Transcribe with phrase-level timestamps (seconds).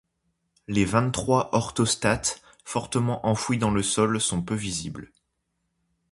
[0.67, 5.11] Les vingt-trois orthostates, fortement enfouis dans le sol, sont peu visibles.